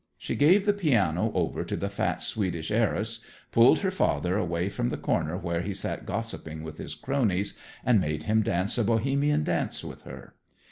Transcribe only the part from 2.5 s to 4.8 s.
heiress, pulled her father away